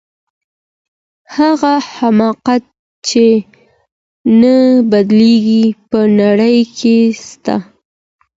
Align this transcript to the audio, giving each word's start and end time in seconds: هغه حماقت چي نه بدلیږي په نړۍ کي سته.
هغه 1.37 1.73
حماقت 1.93 2.63
چي 3.07 3.27
نه 4.39 4.55
بدلیږي 4.91 5.65
په 5.89 5.99
نړۍ 6.19 6.57
کي 6.77 6.97
سته. 7.27 7.55